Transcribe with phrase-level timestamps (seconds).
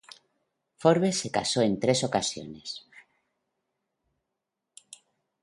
[0.79, 2.87] Forbes se casó en tres ocasiones.